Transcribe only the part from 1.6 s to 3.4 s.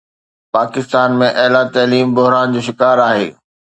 تعليم بحران جو شڪار آهي.